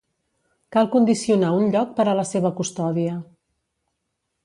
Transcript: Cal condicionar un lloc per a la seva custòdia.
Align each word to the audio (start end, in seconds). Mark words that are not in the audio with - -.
Cal 0.75 0.89
condicionar 0.95 1.51
un 1.59 1.69
lloc 1.77 1.93
per 2.01 2.07
a 2.09 2.17
la 2.23 2.27
seva 2.33 2.55
custòdia. 2.63 3.23